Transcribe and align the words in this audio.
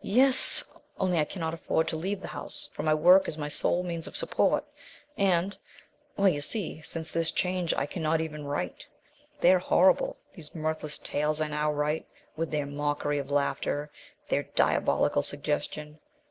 "Yes. 0.00 0.64
Only 0.98 1.18
I 1.18 1.26
cannot 1.26 1.52
afford 1.52 1.86
to 1.88 1.98
leave 1.98 2.22
the 2.22 2.28
house, 2.32 2.70
for 2.72 2.82
my 2.82 2.94
work 2.94 3.28
is 3.28 3.36
my 3.36 3.50
sole 3.50 3.82
means 3.82 4.06
of 4.06 4.16
support, 4.16 4.64
and 5.18 5.58
well, 6.16 6.28
you 6.30 6.40
see, 6.40 6.80
since 6.80 7.12
this 7.12 7.30
change 7.30 7.74
I 7.74 7.84
cannot 7.84 8.22
even 8.22 8.46
write. 8.46 8.86
They 9.42 9.52
are 9.52 9.58
horrible, 9.58 10.16
these 10.32 10.54
mirthless 10.54 10.96
tales 10.96 11.42
I 11.42 11.48
now 11.48 11.70
write, 11.70 12.06
with 12.38 12.50
their 12.52 12.64
mockery 12.64 13.18
of 13.18 13.30
laughter, 13.30 13.90
their 14.30 14.44
diabolical 14.44 15.20
suggestion. 15.20 15.98